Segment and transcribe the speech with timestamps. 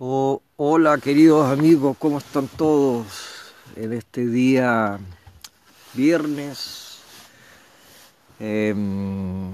[0.00, 5.00] Oh, hola queridos amigos, ¿cómo están todos en este día
[5.92, 7.00] viernes?
[8.38, 9.50] Em,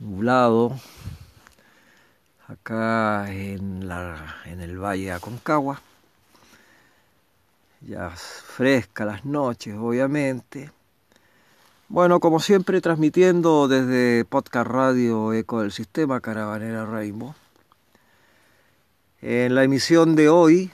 [0.00, 0.76] nublado,
[2.48, 5.80] acá en, la, en el Valle Aconcagua.
[7.80, 10.72] Ya fresca las noches, obviamente.
[11.88, 17.36] Bueno, como siempre, transmitiendo desde Podcast Radio Eco del Sistema Caravanera Rainbow
[19.20, 20.70] en la emisión de hoy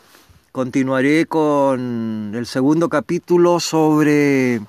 [0.52, 4.60] continuaré con el segundo capítulo sobre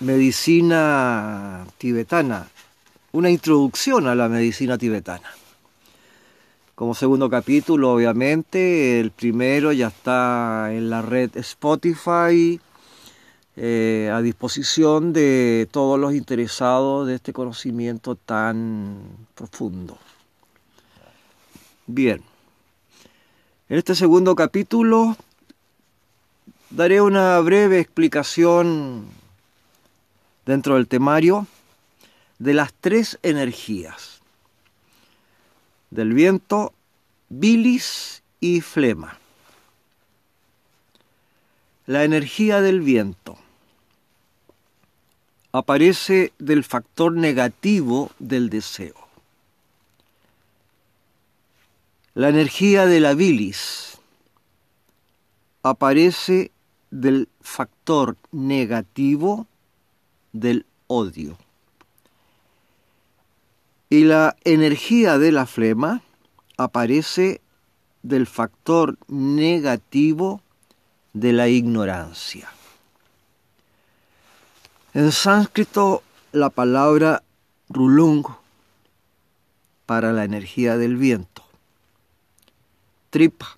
[0.00, 2.48] medicina tibetana,
[3.12, 5.30] una introducción a la medicina tibetana.
[6.74, 12.60] Como segundo capítulo, obviamente, el primero ya está en la red Spotify,
[13.56, 18.98] eh, a disposición de todos los interesados de este conocimiento tan
[19.34, 19.98] profundo.
[21.86, 22.22] Bien.
[23.70, 25.16] En este segundo capítulo
[26.70, 29.06] daré una breve explicación
[30.44, 31.46] dentro del temario
[32.40, 34.22] de las tres energías,
[35.92, 36.72] del viento,
[37.28, 39.20] bilis y flema.
[41.86, 43.38] La energía del viento
[45.52, 49.09] aparece del factor negativo del deseo.
[52.14, 53.98] La energía de la bilis
[55.62, 56.50] aparece
[56.90, 59.46] del factor negativo
[60.32, 61.38] del odio.
[63.88, 66.02] Y la energía de la flema
[66.56, 67.40] aparece
[68.02, 70.42] del factor negativo
[71.12, 72.48] de la ignorancia.
[74.94, 76.02] En sánscrito
[76.32, 77.22] la palabra
[77.68, 78.24] rulung
[79.86, 81.49] para la energía del viento
[83.10, 83.56] tripa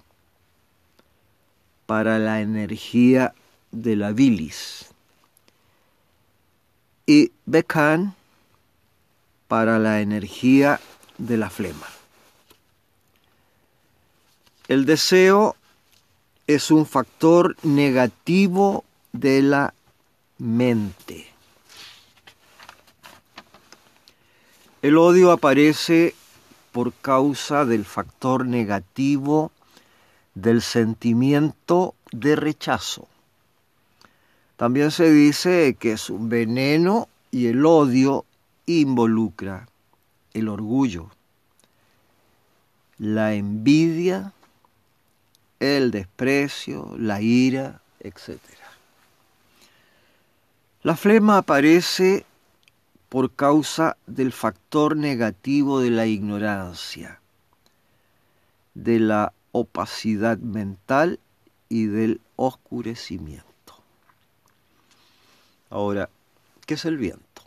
[1.86, 3.34] para la energía
[3.70, 4.86] de la bilis
[7.06, 8.14] y Bekan
[9.48, 10.80] para la energía
[11.18, 11.86] de la flema.
[14.68, 15.56] El deseo
[16.46, 19.74] es un factor negativo de la
[20.38, 21.28] mente.
[24.80, 26.14] El odio aparece
[26.72, 29.52] por causa del factor negativo
[30.34, 33.06] del sentimiento de rechazo.
[34.56, 38.24] También se dice que es un veneno y el odio
[38.66, 39.68] involucra
[40.34, 41.10] el orgullo,
[42.98, 44.32] la envidia,
[45.60, 48.38] el desprecio, la ira, etc.
[50.82, 52.24] La flema aparece
[53.12, 57.20] por causa del factor negativo de la ignorancia,
[58.72, 61.20] de la opacidad mental
[61.68, 63.44] y del oscurecimiento.
[65.68, 66.08] Ahora,
[66.64, 67.42] ¿qué es el viento?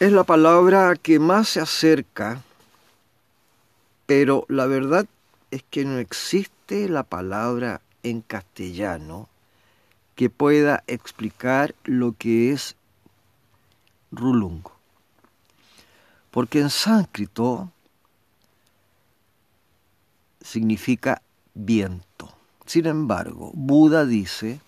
[0.00, 2.42] Es la palabra que más se acerca,
[4.06, 5.06] pero la verdad
[5.52, 9.28] es que no existe la palabra en castellano
[10.18, 12.74] que pueda explicar lo que es
[14.10, 14.72] rulungo.
[16.32, 17.70] Porque en sánscrito
[20.40, 21.22] significa
[21.54, 22.34] viento.
[22.66, 24.60] Sin embargo, Buda dice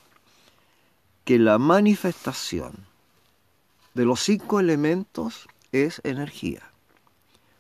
[1.25, 2.87] que la manifestación
[3.95, 6.63] de los cinco elementos es energía.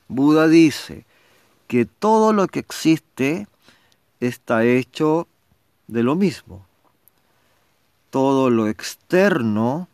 [0.06, 1.06] Buda dice
[1.66, 3.48] que todo lo que existe
[4.20, 5.26] está hecho
[5.88, 6.69] de lo mismo
[8.10, 9.88] todo lo externo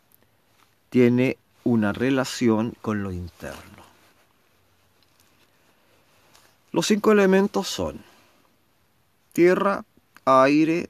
[0.89, 3.83] tiene una relación con lo interno.
[6.71, 8.03] Los cinco elementos son
[9.33, 9.85] tierra,
[10.25, 10.89] aire,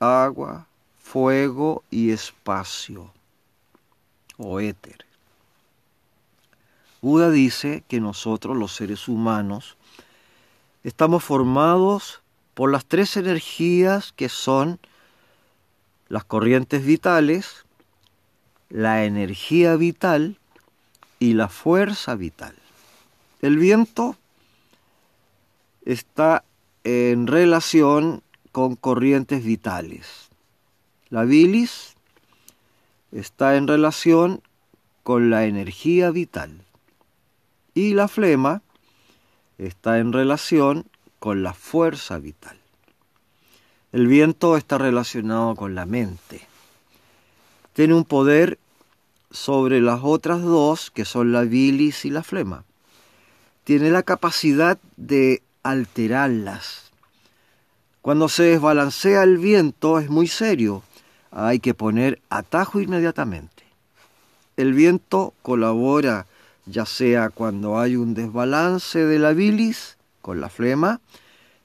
[0.00, 0.66] agua,
[1.02, 3.12] fuego y espacio
[4.36, 5.06] o éter.
[7.00, 9.76] Buda dice que nosotros los seres humanos
[10.82, 12.22] estamos formados
[12.54, 14.80] por las tres energías que son
[16.14, 17.64] las corrientes vitales,
[18.68, 20.38] la energía vital
[21.18, 22.54] y la fuerza vital.
[23.42, 24.16] El viento
[25.84, 26.44] está
[26.84, 28.22] en relación
[28.52, 30.28] con corrientes vitales.
[31.08, 31.96] La bilis
[33.10, 34.40] está en relación
[35.02, 36.60] con la energía vital.
[37.74, 38.62] Y la flema
[39.58, 40.86] está en relación
[41.18, 42.63] con la fuerza vital.
[43.94, 46.40] El viento está relacionado con la mente.
[47.74, 48.58] Tiene un poder
[49.30, 52.64] sobre las otras dos, que son la bilis y la flema.
[53.62, 56.90] tiene la capacidad de alterarlas.
[58.02, 60.82] Cuando se desbalancea el viento es muy serio,
[61.30, 63.62] hay que poner atajo inmediatamente.
[64.56, 66.26] El viento colabora
[66.66, 71.00] ya sea cuando hay un desbalance de la bilis con la flema,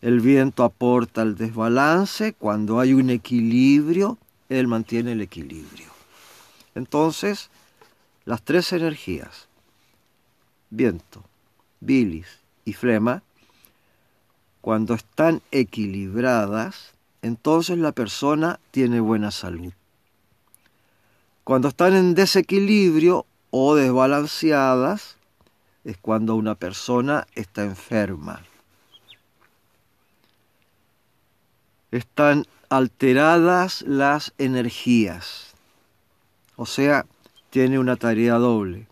[0.01, 4.18] el viento aporta el desbalance, cuando hay un equilibrio,
[4.48, 5.90] él mantiene el equilibrio.
[6.75, 7.50] Entonces,
[8.25, 9.48] las tres energías,
[10.69, 11.24] viento,
[11.81, 12.28] bilis
[12.63, 13.24] y flema,
[14.62, 19.74] cuando están equilibradas, entonces la persona tiene buena salud.
[21.44, 25.18] Cuando están en desequilibrio o desbalanceadas,
[25.84, 28.44] es cuando una persona está enferma.
[31.91, 35.56] Están alteradas las energías,
[36.56, 37.06] o sea,
[37.50, 38.88] tiene una tarea doble.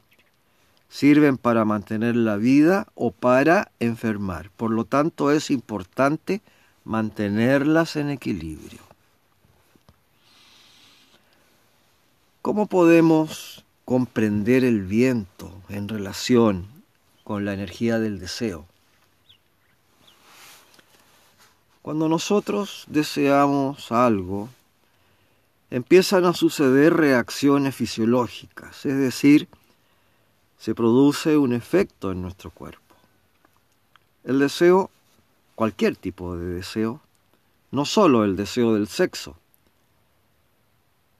[0.90, 4.50] Sirven para mantener la vida o para enfermar.
[4.52, 6.42] Por lo tanto, es importante
[6.86, 8.80] mantenerlas en equilibrio.
[12.42, 16.68] ¿Cómo podemos comprender el viento en relación
[17.26, 18.66] con la energía del deseo?
[21.88, 24.50] Cuando nosotros deseamos algo,
[25.70, 29.48] empiezan a suceder reacciones fisiológicas, es decir,
[30.58, 32.94] se produce un efecto en nuestro cuerpo.
[34.26, 34.90] El deseo,
[35.56, 37.00] cualquier tipo de deseo,
[37.72, 39.38] no solo el deseo del sexo.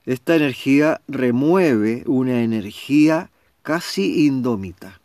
[0.04, 3.30] Esta energía remueve una energía
[3.62, 5.00] casi indómita.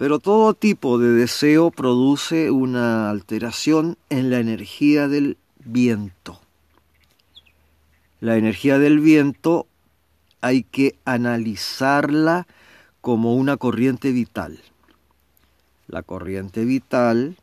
[0.00, 6.40] Pero todo tipo de deseo produce una alteración en la energía del viento.
[8.18, 9.66] La energía del viento
[10.40, 12.46] hay que analizarla
[13.02, 14.58] como una corriente vital.
[15.86, 17.36] La corriente vital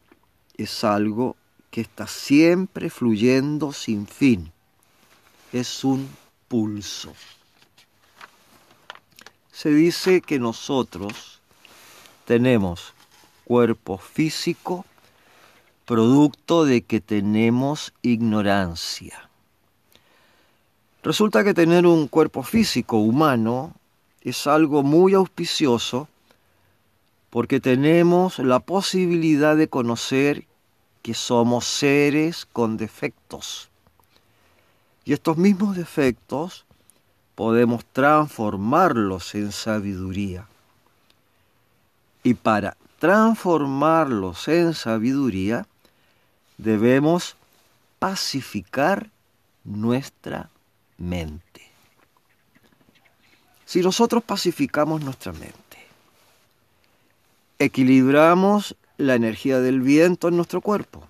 [0.57, 1.35] es algo
[1.69, 4.51] que está siempre fluyendo sin fin.
[5.53, 6.09] Es un
[6.47, 7.13] pulso.
[9.51, 11.36] Se dice que nosotros
[12.27, 12.93] tenemos
[13.45, 14.85] cuerpo físico
[15.85, 19.29] producto de que tenemos ignorancia.
[21.03, 23.73] Resulta que tener un cuerpo físico humano
[24.19, 26.09] es algo muy auspicioso
[27.29, 30.43] porque tenemos la posibilidad de conocer
[31.01, 33.69] que somos seres con defectos.
[35.05, 36.65] Y estos mismos defectos
[37.35, 40.45] podemos transformarlos en sabiduría.
[42.23, 45.67] Y para transformarlos en sabiduría
[46.57, 47.35] debemos
[47.99, 49.09] pacificar
[49.63, 50.49] nuestra
[50.97, 51.61] mente.
[53.65, 55.57] Si nosotros pacificamos nuestra mente,
[57.59, 61.03] equilibramos la energía del viento en nuestro cuerpo.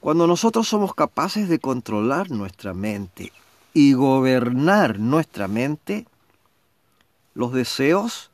[0.00, 3.32] Cuando nosotros somos capaces de controlar nuestra mente
[3.72, 6.06] y gobernar nuestra mente,
[7.34, 8.30] los deseos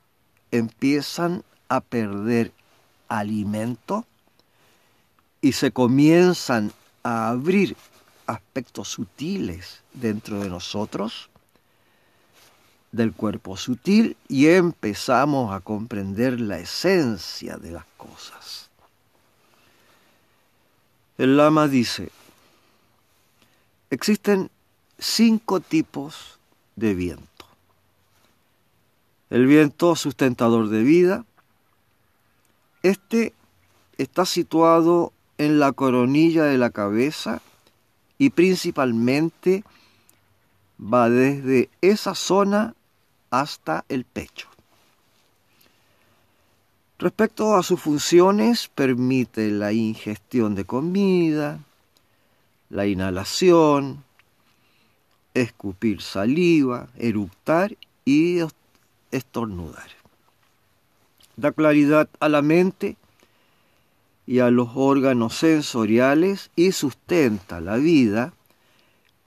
[0.50, 2.52] empiezan a perder
[3.08, 4.04] alimento
[5.40, 7.76] y se comienzan a abrir
[8.26, 11.30] aspectos sutiles dentro de nosotros,
[12.92, 18.68] del cuerpo sutil, y empezamos a comprender la esencia de las cosas.
[21.18, 22.10] El lama dice,
[23.90, 24.50] existen
[24.98, 26.38] cinco tipos
[26.76, 27.29] de viento.
[29.30, 31.24] El viento sustentador de vida,
[32.82, 33.32] este
[33.96, 37.40] está situado en la coronilla de la cabeza
[38.18, 39.64] y principalmente
[40.78, 42.74] va desde esa zona
[43.30, 44.48] hasta el pecho.
[46.98, 51.60] Respecto a sus funciones, permite la ingestión de comida,
[52.68, 54.04] la inhalación,
[55.32, 58.40] escupir saliva, eructar y
[59.10, 59.90] estornudar.
[61.36, 62.96] Da claridad a la mente
[64.26, 68.32] y a los órganos sensoriales y sustenta la vida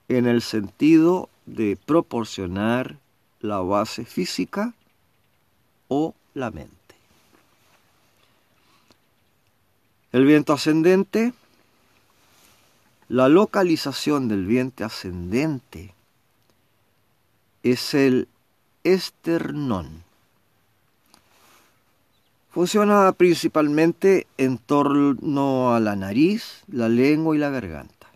[0.07, 2.97] en el sentido de proporcionar
[3.41, 4.73] la base física
[5.87, 6.73] o la mente.
[10.11, 11.33] El viento ascendente,
[13.09, 15.93] la localización del viento ascendente
[17.63, 18.27] es el
[18.83, 20.03] esternón
[22.53, 28.07] Funciona principalmente en torno a la nariz, la lengua y la garganta.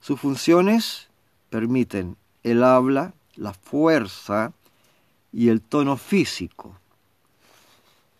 [0.00, 1.08] Sus funciones
[1.50, 4.54] permiten el habla, la fuerza
[5.34, 6.78] y el tono físico,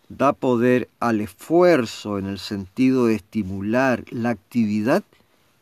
[0.07, 5.03] da poder al esfuerzo en el sentido de estimular la actividad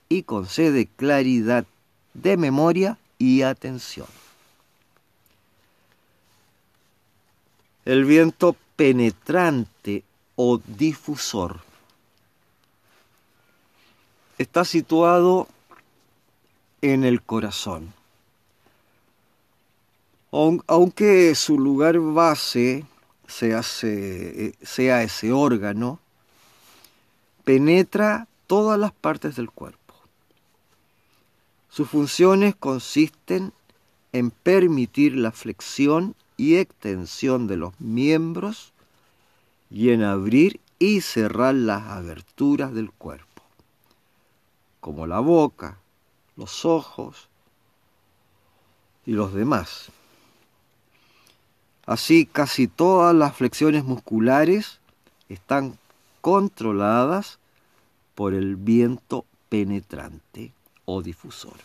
[0.09, 1.63] y concede claridad
[2.13, 4.07] de memoria y atención.
[7.85, 10.03] El viento penetrante
[10.35, 11.59] o difusor
[14.37, 15.47] está situado
[16.81, 17.93] en el corazón.
[20.31, 22.85] Aunque su lugar base
[23.27, 25.99] sea, sea ese órgano,
[27.43, 29.79] penetra todas las partes del cuerpo.
[31.69, 33.53] Sus funciones consisten
[34.11, 38.73] en permitir la flexión y extensión de los miembros
[39.69, 43.43] y en abrir y cerrar las aberturas del cuerpo,
[44.79, 45.77] como la boca,
[46.35, 47.29] los ojos
[49.05, 49.89] y los demás.
[51.85, 54.79] Así casi todas las flexiones musculares
[55.27, 55.77] están
[56.21, 57.39] controladas
[58.15, 60.53] por el viento penetrante
[60.85, 61.57] o difusor.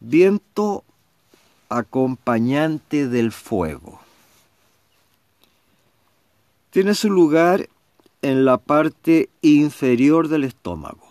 [0.00, 0.84] Viento
[1.68, 4.00] acompañante del fuego.
[6.70, 7.68] Tiene su lugar
[8.22, 11.08] en la parte inferior del estómago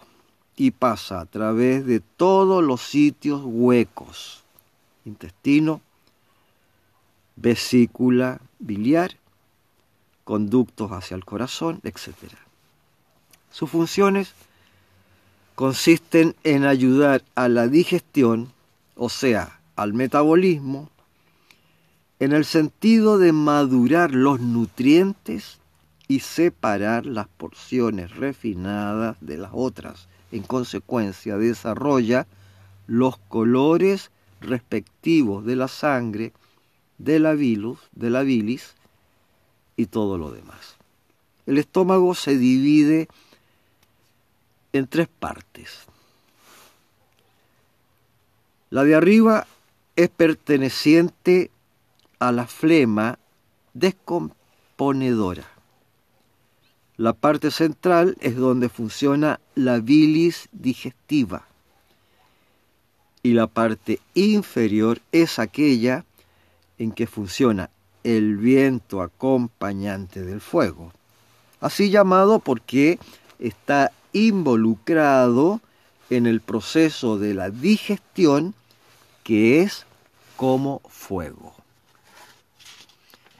[0.56, 4.44] y pasa a través de todos los sitios huecos,
[5.06, 5.82] intestino,
[7.36, 9.18] vesícula biliar,
[10.24, 12.14] conductos hacia el corazón, etc.
[13.52, 14.34] Sus funciones
[15.56, 18.52] consisten en ayudar a la digestión,
[18.96, 20.90] o sea, al metabolismo,
[22.20, 25.60] en el sentido de madurar los nutrientes
[26.08, 30.08] y separar las porciones refinadas de las otras.
[30.32, 32.28] En consecuencia, desarrolla
[32.88, 34.12] los colores
[34.42, 36.34] respectivos de la sangre
[36.98, 38.76] de la, de la bilis
[39.76, 40.76] y todo lo demás.
[41.46, 43.08] El estómago se divide
[44.72, 45.86] en tres partes.
[48.70, 49.46] La de arriba
[49.96, 51.52] es perteneciente
[52.20, 53.20] a la flema
[53.74, 55.48] descomponedora.
[56.98, 61.48] La parte central es donde funciona la bilis digestiva
[63.24, 66.06] y la parte inferior es aquella
[66.78, 67.70] en que funciona
[68.04, 70.92] el viento acompañante del fuego,
[71.62, 73.00] así llamado porque
[73.40, 75.62] está involucrado
[76.10, 78.54] en el proceso de la digestión
[79.24, 79.86] que es
[80.36, 81.54] como fuego.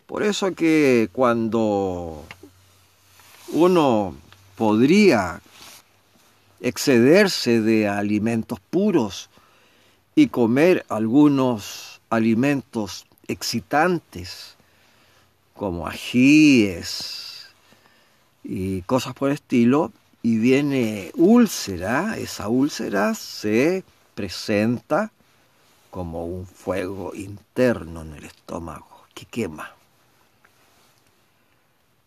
[0.08, 2.24] Por eso que cuando
[3.50, 4.16] uno
[4.56, 5.42] podría
[6.62, 9.30] excederse de alimentos puros
[10.16, 14.56] y comer algunos alimentos excitantes
[15.56, 17.48] como ajíes
[18.44, 23.84] y cosas por el estilo, y viene úlcera, esa úlcera se
[24.16, 25.12] presenta
[25.94, 29.74] como un fuego interno en el estómago que quema.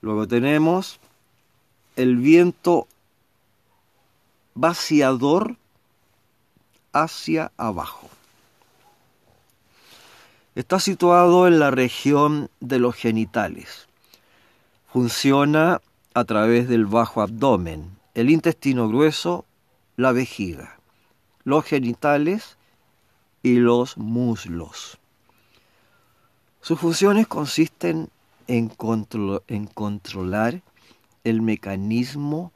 [0.01, 0.99] Luego tenemos
[1.95, 2.89] el viento
[4.57, 5.55] vaciador
[6.93, 8.11] hacia abajo.
[10.57, 13.87] Está situado en la región de los genitales.
[14.93, 15.81] Funciona
[16.13, 19.45] a través del bajo abdomen, el intestino grueso,
[19.97, 20.77] la vejiga,
[21.45, 22.57] los genitales
[23.47, 24.99] y los muslos.
[26.61, 28.11] Sus funciones consisten
[28.49, 28.73] en,
[29.47, 30.63] en controlar
[31.23, 32.51] el mecanismo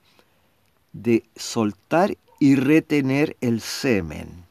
[0.92, 4.46] de soltar y retener el semen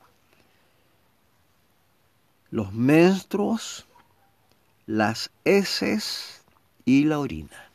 [2.51, 3.85] los menstruos,
[4.85, 6.41] las heces
[6.85, 7.69] y la orina.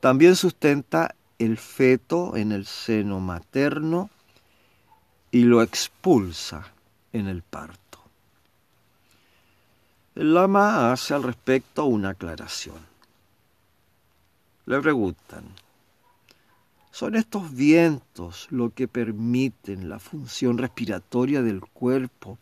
[0.00, 4.10] También sustenta el feto en el seno materno
[5.30, 6.72] y lo expulsa
[7.12, 7.98] en el parto.
[10.14, 12.76] El lama hace al respecto una aclaración.
[14.66, 15.44] Le preguntan,
[16.90, 22.36] ¿son estos vientos lo que permiten la función respiratoria del cuerpo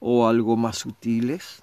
[0.00, 1.62] o algo más sutiles?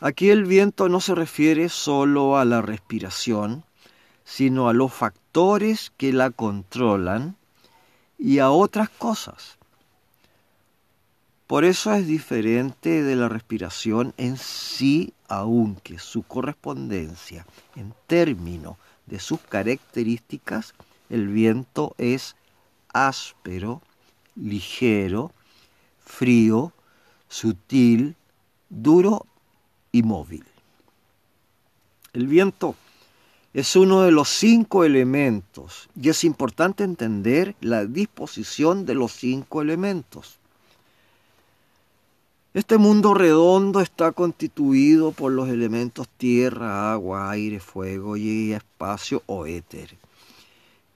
[0.00, 3.64] Aquí el viento no se refiere solo a la respiración,
[4.24, 7.36] sino a los factores que la controlan
[8.24, 9.58] y a otras cosas.
[11.46, 17.44] Por eso es diferente de la respiración en sí, aunque su correspondencia
[17.76, 20.72] en términos de sus características,
[21.10, 22.34] el viento es
[22.94, 23.82] áspero,
[24.36, 25.30] ligero,
[26.02, 26.72] frío,
[27.28, 28.16] sutil,
[28.70, 29.26] duro
[29.92, 30.46] y móvil.
[32.14, 32.74] El viento
[33.54, 39.62] es uno de los cinco elementos y es importante entender la disposición de los cinco
[39.62, 40.38] elementos.
[42.52, 49.46] Este mundo redondo está constituido por los elementos tierra, agua, aire, fuego y espacio o
[49.46, 49.96] éter.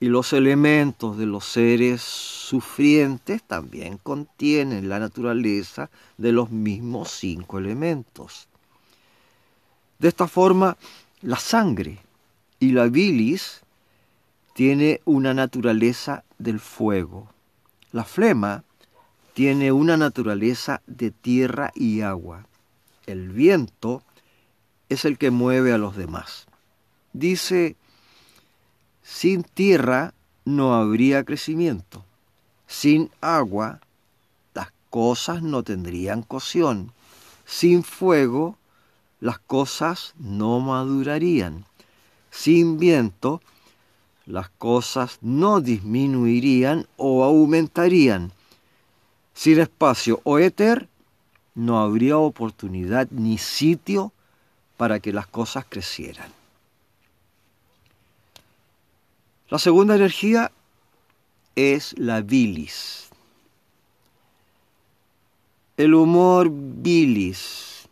[0.01, 7.57] Y los elementos de los seres sufrientes también contienen la naturaleza de los mismos cinco
[7.57, 8.49] elementos.
[9.97, 10.77] De esta forma,
[11.21, 11.99] la sangre
[12.59, 13.61] y la bilis
[14.53, 17.29] tiene una naturaleza del fuego.
[17.91, 18.63] La flema
[19.33, 22.45] tiene una naturaleza de tierra y agua.
[23.05, 24.03] El viento
[24.89, 26.47] es el que mueve a los demás.
[27.13, 27.77] Dice,
[29.01, 30.13] sin tierra
[30.45, 32.03] no habría crecimiento.
[32.67, 33.79] Sin agua
[34.53, 36.91] las cosas no tendrían cocción.
[37.45, 38.57] Sin fuego
[39.19, 41.65] las cosas no madurarían.
[42.31, 43.41] Sin viento
[44.25, 48.31] las cosas no disminuirían o aumentarían.
[49.33, 50.87] Sin espacio o éter,
[51.55, 54.13] no habría oportunidad ni sitio
[54.77, 56.31] para que las cosas crecieran.
[59.49, 60.51] La segunda energía
[61.55, 63.09] es la bilis.
[65.75, 67.87] El humor bilis,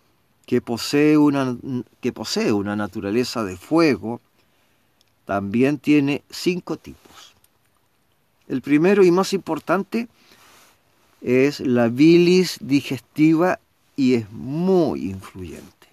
[0.45, 1.57] que posee una,
[1.99, 4.21] que posee una naturaleza de fuego,
[5.27, 7.35] también tiene cinco tipos.
[8.47, 10.07] El primero y más importante
[11.19, 13.59] es la bilis digestiva
[13.97, 15.87] y es muy influyente.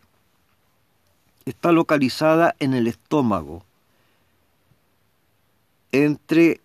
[1.47, 3.64] Está localizada en el estómago,
[5.91, 6.61] entre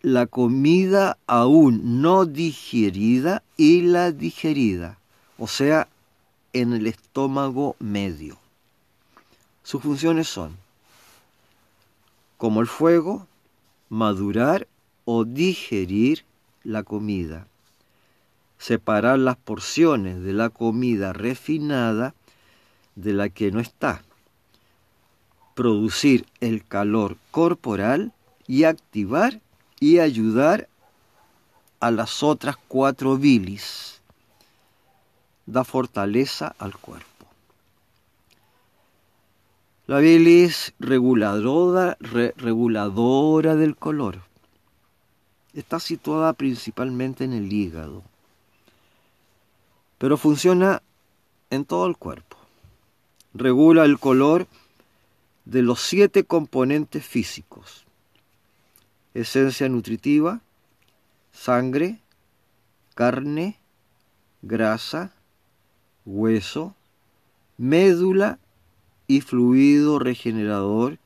[0.00, 4.98] la comida aún no digerida y la digerida,
[5.36, 5.88] o sea,
[6.54, 8.38] en el estómago medio.
[9.62, 10.56] Sus funciones son,
[12.38, 13.26] como el fuego,
[13.90, 14.66] madurar
[15.04, 16.24] o digerir
[16.64, 17.46] la comida
[18.58, 22.14] separar las porciones de la comida refinada
[22.96, 24.02] de la que no está,
[25.54, 28.12] producir el calor corporal
[28.46, 29.40] y activar
[29.78, 30.68] y ayudar
[31.80, 34.00] a las otras cuatro bilis.
[35.46, 37.17] Da fortaleza al cuerpo.
[39.88, 44.20] La bilis reguladora, reguladora del color
[45.54, 48.04] está situada principalmente en el hígado
[49.98, 50.82] pero funciona
[51.50, 52.36] en todo el cuerpo.
[53.34, 54.46] Regula el color
[55.44, 57.84] de los siete componentes físicos.
[59.14, 60.40] Esencia nutritiva,
[61.32, 61.98] sangre,
[62.94, 63.58] carne,
[64.42, 65.12] grasa,
[66.06, 66.74] hueso,
[67.56, 68.38] médula
[69.08, 70.98] y fluido regenerador,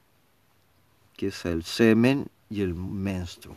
[1.17, 3.55] que es el semen y el menstruo.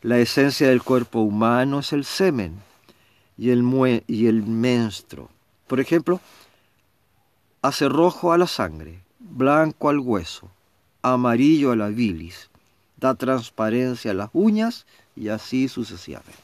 [0.00, 2.60] La esencia del cuerpo humano es el semen
[3.36, 3.62] y el,
[4.06, 5.28] y el menstruo.
[5.66, 6.20] Por ejemplo,
[7.60, 10.50] hace rojo a la sangre, blanco al hueso,
[11.02, 12.48] amarillo a la bilis,
[12.96, 16.38] da transparencia a las uñas y así sucesivamente.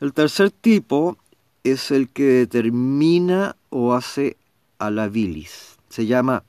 [0.00, 1.16] El tercer tipo
[1.64, 4.36] es el que determina o hace
[4.78, 5.76] a la bilis.
[5.88, 6.42] Se llama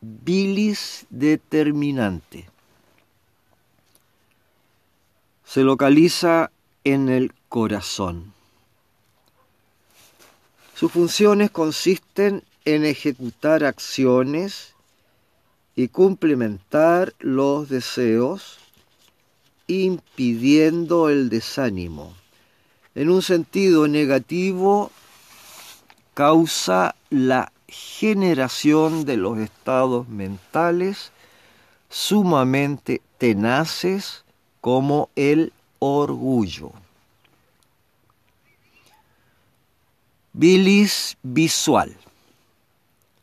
[0.00, 2.48] bilis determinante.
[5.44, 6.50] Se localiza
[6.84, 8.32] en el corazón.
[10.74, 14.74] Sus funciones consisten en ejecutar acciones
[15.76, 18.58] y complementar los deseos,
[19.66, 22.14] impidiendo el desánimo.
[22.94, 24.92] En un sentido negativo,
[26.14, 31.10] causa la generación de los estados mentales
[31.88, 34.24] sumamente tenaces
[34.60, 36.70] como el orgullo.
[40.32, 41.96] Bilis visual.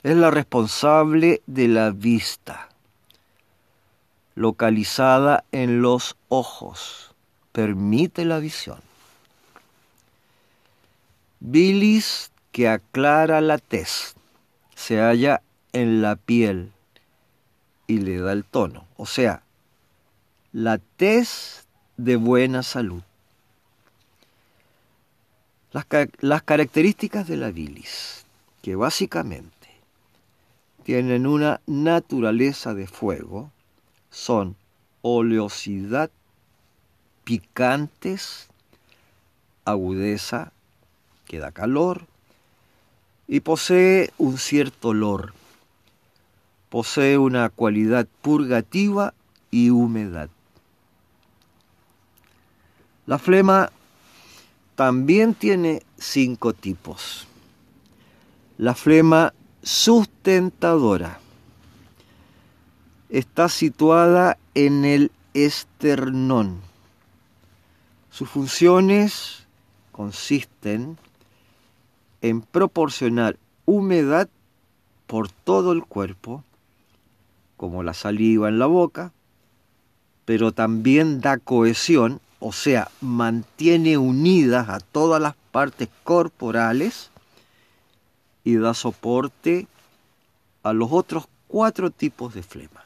[0.04, 2.70] Es la responsable de la vista,
[4.36, 7.14] localizada en los ojos.
[7.52, 8.91] Permite la visión.
[11.42, 14.16] Bilis que aclara la tez.
[14.76, 15.42] Se halla
[15.74, 16.72] en la piel
[17.88, 18.86] y le da el tono.
[18.96, 19.44] O sea,
[20.54, 21.66] la tez
[21.98, 23.02] de buena salud.
[25.72, 28.26] Las, características de la bilis,
[28.62, 29.70] que básicamente
[30.84, 33.52] tienen una naturaleza de fuego,
[34.10, 34.58] son
[35.02, 36.12] oleosidad,
[37.24, 38.48] picantes,
[39.66, 40.52] agudeza,
[41.32, 42.08] que da calor,
[43.26, 45.34] y posee un cierto olor.
[46.68, 49.14] Posee una cualidad purgativa
[49.50, 50.30] y humedad.
[53.06, 53.72] La flema
[54.76, 57.26] también tiene cinco tipos.
[58.58, 61.22] La flema sustentadora
[63.08, 66.60] está situada en el esternón.
[68.10, 69.48] Sus funciones
[69.94, 70.98] consisten
[72.22, 74.30] en proporcionar humedad
[75.08, 76.44] por todo el cuerpo,
[77.58, 79.12] como la saliva en la boca,
[80.26, 87.10] pero también da cohesión, o sea, mantiene unidas a todas las partes corporales
[88.44, 89.68] y da soporte
[90.64, 92.86] a los otros cuatro tipos de flema.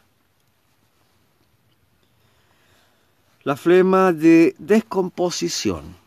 [3.43, 6.04] La flema de descomposición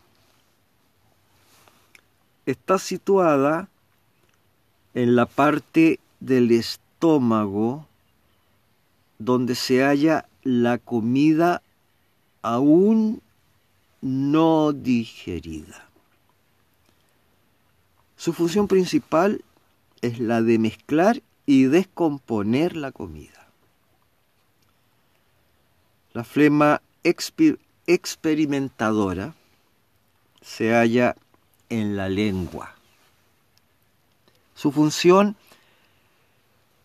[2.51, 3.69] está situada
[4.93, 7.87] en la parte del estómago
[9.19, 11.61] donde se halla la comida
[12.41, 13.21] aún
[14.01, 15.85] no digerida.
[18.15, 19.43] Su función principal
[20.01, 23.47] es la de mezclar y descomponer la comida.
[26.13, 29.35] La flema experimentadora
[30.41, 31.15] se halla
[31.69, 32.73] en la lengua.
[34.55, 35.35] Su función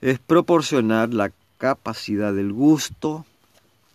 [0.00, 3.24] es proporcionar la capacidad del gusto,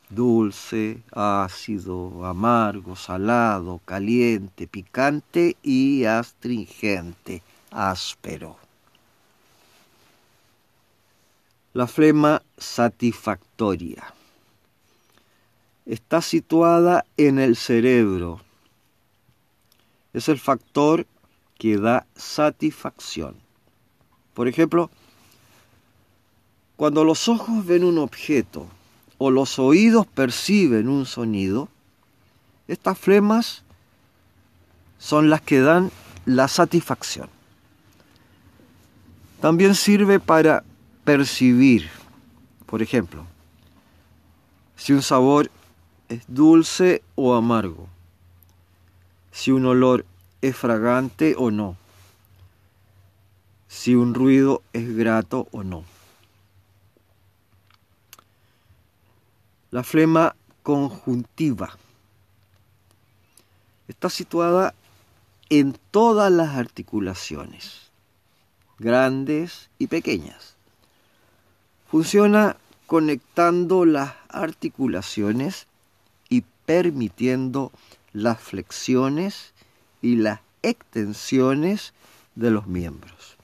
[0.10, 8.58] dulce, ácido, amargo, salado, caliente, picante y astringente, áspero.
[11.74, 14.14] La flema satisfactoria
[15.86, 18.42] está situada en el cerebro.
[20.14, 21.06] Es el factor
[21.58, 23.36] que da satisfacción.
[24.34, 24.90] Por ejemplo,
[26.78, 28.68] cuando los ojos ven un objeto
[29.18, 31.68] o los oídos perciben un sonido,
[32.68, 33.64] estas flemas
[34.98, 35.92] son las que dan
[36.26, 37.30] la satisfacción.
[39.42, 40.64] También sirve para
[41.04, 41.90] percibir,
[42.66, 43.26] por ejemplo,
[44.76, 45.52] si un sabor
[46.08, 47.88] es dulce o amargo,
[49.32, 50.06] si un olor
[50.42, 51.78] es fragante o no,
[53.68, 55.84] si un ruido es grato o no.
[59.72, 61.78] La flema conjuntiva
[63.88, 64.74] está situada
[65.50, 67.92] en todas las articulaciones,
[68.80, 70.56] grandes y pequeñas.
[71.90, 75.68] Funciona conectando las articulaciones
[76.70, 77.72] permitiendo
[78.14, 79.54] las flexiones
[80.02, 81.94] y las extensiones
[82.36, 83.38] de los miembros.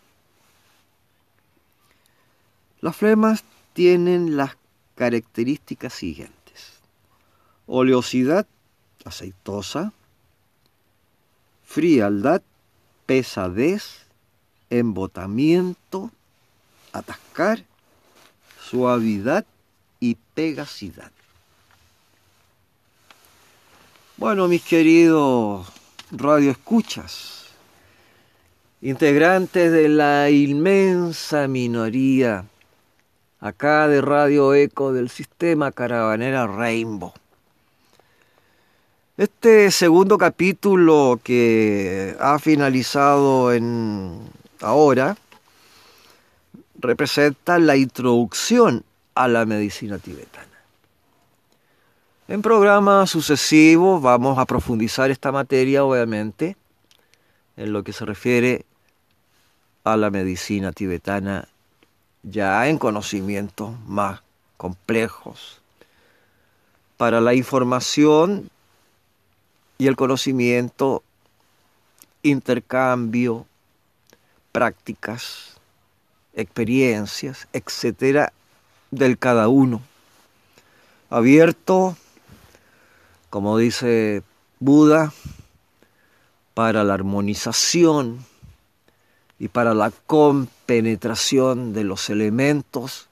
[2.82, 4.58] Las flemas tienen las
[4.95, 6.80] características siguientes.
[7.67, 8.47] Oleosidad
[9.06, 9.93] aceitosa,
[11.63, 12.41] frialdad,
[13.06, 14.08] pesadez,
[14.69, 16.12] embotamiento,
[16.91, 17.63] atascar,
[18.60, 19.45] suavidad
[19.99, 21.12] y pegasidad.
[24.17, 25.67] Bueno, mis queridos
[26.10, 27.47] radioescuchas,
[28.82, 32.45] integrantes de la inmensa minoría
[33.41, 37.12] acá de Radio Eco del sistema Caravanera Rainbow.
[39.17, 44.21] Este segundo capítulo que ha finalizado en
[44.62, 45.17] ahora
[46.80, 50.55] representa la introducción a la medicina tibetana.
[52.28, 56.58] En programas sucesivos vamos a profundizar esta materia, obviamente,
[57.56, 58.66] en lo que se refiere
[59.84, 61.48] a la medicina tibetana,
[62.24, 64.22] ya en conocimientos más
[64.58, 65.62] complejos.
[66.98, 68.50] Para la información
[69.78, 71.04] y el conocimiento,
[72.24, 73.46] intercambio,
[74.52, 75.58] prácticas,
[76.34, 78.34] experiencias, etcétera,
[78.90, 79.80] del cada uno.
[81.12, 81.96] Abierto
[83.30, 84.24] como dice
[84.60, 85.14] Buda,
[86.54, 88.26] para la armonización
[89.38, 93.08] y para la compenetración de los elementos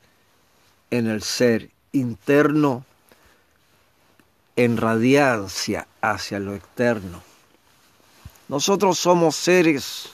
[0.91, 2.85] en el ser interno
[4.55, 7.21] en radiancia hacia lo externo.
[8.47, 10.09] Nosotros somos seres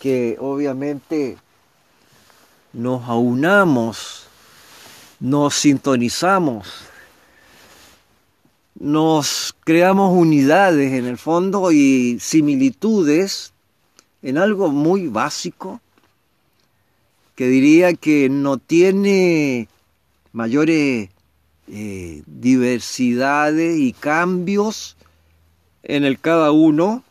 [0.00, 1.38] que obviamente
[2.72, 4.26] nos aunamos,
[5.20, 6.68] nos sintonizamos
[8.74, 13.52] nos creamos unidades en el fondo y similitudes
[14.22, 15.80] en algo muy básico
[17.36, 19.68] que diría que no tiene
[20.32, 21.10] mayores
[21.68, 24.96] eh, diversidades y cambios
[25.82, 27.02] en el cada uno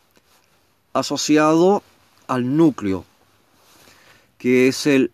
[0.94, 1.84] asociado
[2.28, 3.06] al núcleo,
[4.38, 5.12] que es el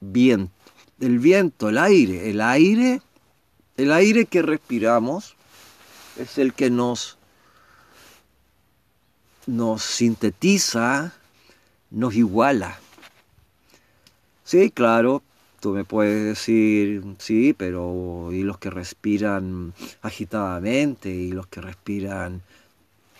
[0.00, 0.52] viento.
[0.98, 3.02] El viento, el aire, el aire,
[3.76, 5.35] el aire que respiramos
[6.18, 7.18] es el que nos,
[9.46, 11.12] nos sintetiza,
[11.90, 12.78] nos iguala.
[14.44, 15.22] Sí, claro,
[15.60, 21.10] tú me puedes decir, sí, pero ¿y los que respiran agitadamente?
[21.10, 22.42] ¿Y los que respiran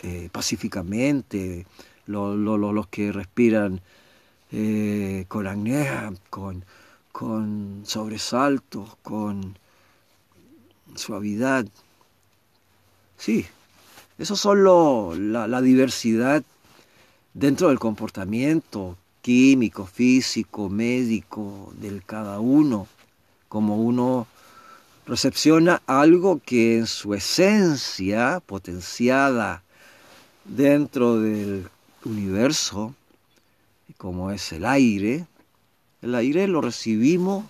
[0.03, 1.67] eh, pacíficamente?
[2.07, 3.81] ¿Los, que respiran
[4.53, 6.65] eh, con apnea, con,
[7.11, 9.59] con sobresaltos, con
[10.95, 11.67] suavidad?
[13.19, 13.47] Sí,
[14.19, 14.65] eso son
[15.33, 16.43] la, la diversidad
[17.35, 22.87] dentro del comportamiento químico, físico, médico del cada uno,
[23.49, 24.27] como uno
[25.07, 29.63] recepciona algo que en su esencia potenciada
[30.45, 31.69] dentro del
[32.05, 32.95] universo,
[33.99, 35.27] como es el aire,
[36.03, 37.45] el aire lo recibimos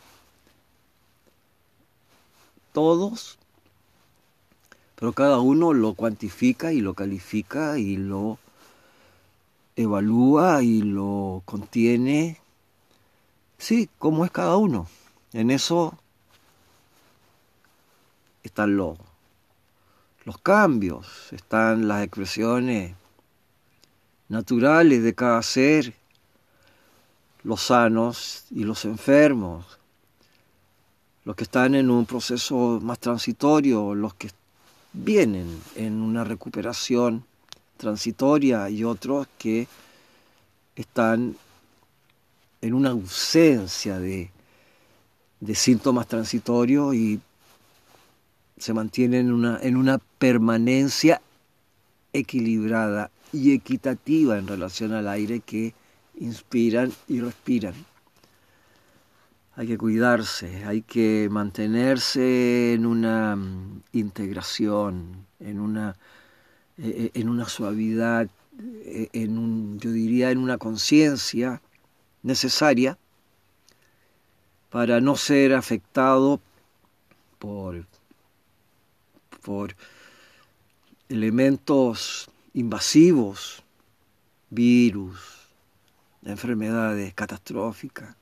[2.73, 3.39] todos,
[4.97, 8.39] pero cada uno lo cuantifica y lo califica y lo
[9.77, 12.41] evalúa y lo contiene,
[13.59, 14.89] sí, como es cada uno.
[15.35, 15.99] En eso
[18.43, 18.99] están los,
[20.25, 22.95] los cambios, están las expresiones
[24.29, 25.95] naturales de cada ser,
[27.43, 29.79] los sanos y los enfermos,
[31.25, 34.29] los que están en un proceso más transitorio, los que
[34.93, 37.25] vienen en una recuperación
[37.77, 39.69] transitoria y otros que
[40.75, 41.37] están
[42.61, 44.31] en una ausencia de,
[45.55, 47.21] síntomas transitorios y
[48.59, 51.21] se mantienen en una, en una permanencia
[52.13, 55.75] equilibrada y equitativa en relación al aire que
[56.19, 57.75] inspiran y respiran.
[59.57, 65.97] Hay que cuidarse, hay que mantenerse en una mm, integración, en una
[66.79, 68.29] eh, en una suavidad,
[68.85, 71.63] eh, en un, yo diría en una conciencia
[72.23, 72.99] necesaria
[74.69, 76.39] para no ser afectado
[77.39, 77.87] por,
[79.43, 79.75] por
[81.09, 83.63] elementos invasivos,
[84.51, 85.19] virus,
[86.27, 88.15] enfermedades catastróficas,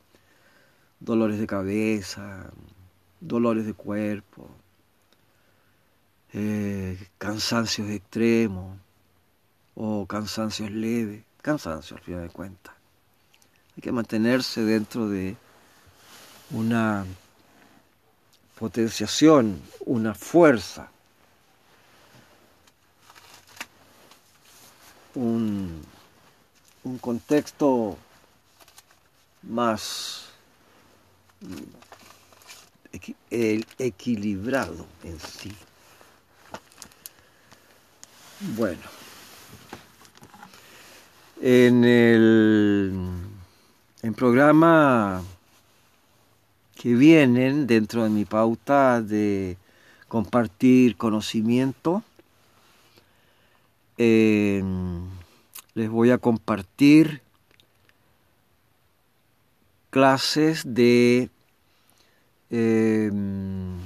[1.05, 2.51] dolores de cabeza,
[3.21, 4.49] dolores de cuerpo,
[6.33, 8.79] eh, cansancios extremos
[9.75, 12.75] o cansancios leves, cansancio al final de cuentas.
[13.77, 15.37] Hay que mantenerse dentro de
[16.51, 17.05] una
[18.59, 20.89] potenciación, una fuerza,
[25.15, 25.83] un,
[26.83, 27.99] un contexto
[29.43, 30.34] más
[33.79, 35.53] equilibrado en sí.
[38.57, 38.83] Bueno,
[41.41, 42.93] en el
[44.03, 45.23] en programa
[46.75, 49.57] que vienen dentro de mi pauta de
[50.09, 52.03] compartir conocimiento,
[53.97, 55.09] em,
[55.75, 57.23] les voy a compartir
[59.91, 61.31] clases de
[62.55, 63.79] em,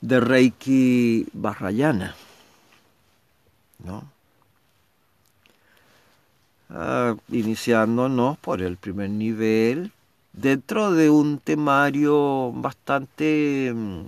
[0.00, 2.14] de Reiki Barrayana.
[3.84, 4.10] ¿no?
[6.70, 9.92] Ah, iniciándonos por el primer nivel
[10.32, 14.04] dentro de un temario bastante mm,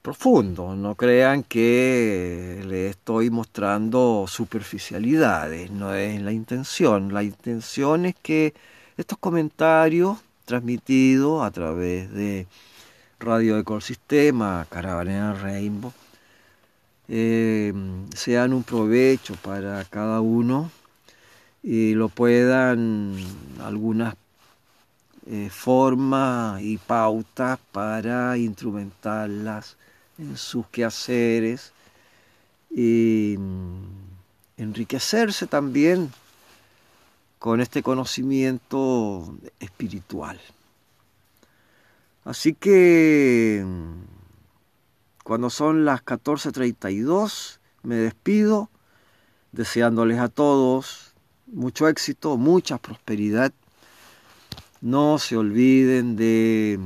[0.00, 0.74] profundo.
[0.76, 7.12] No crean que le estoy mostrando superficialidades, no es la intención.
[7.12, 8.54] La intención es que
[8.96, 12.46] estos comentarios transmitidos a través de
[13.18, 15.92] Radio Ecosistema, Caravanera Rainbow,
[17.08, 17.72] eh,
[18.14, 20.70] sean un provecho para cada uno
[21.62, 23.16] y lo puedan
[23.60, 24.14] algunas
[25.26, 29.76] eh, formas y pautas para instrumentarlas
[30.18, 31.72] en sus quehaceres
[32.70, 36.10] y mm, enriquecerse también
[37.42, 40.40] con este conocimiento espiritual.
[42.24, 43.66] Así que
[45.24, 48.70] cuando son las 14.32 me despido
[49.50, 51.14] deseándoles a todos
[51.48, 53.52] mucho éxito, mucha prosperidad.
[54.80, 56.78] No se olviden de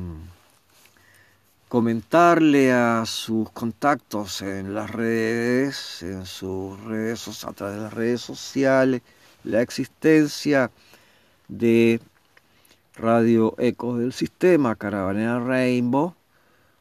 [1.69, 8.23] comentarle a sus contactos en las redes, en sus redes, a través de las redes
[8.23, 9.03] sociales,
[9.47, 10.71] la existencia
[11.49, 12.01] de
[12.97, 16.15] Radio Ecos del Sistema Caravanera Rainbow,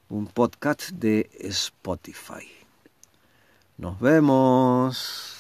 [0.10, 2.50] un podcast de Spotify.
[3.78, 5.35] Nos vemos.